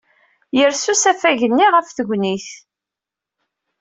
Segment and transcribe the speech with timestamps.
[0.57, 2.47] Yers usafag-nni ɣef tegnit.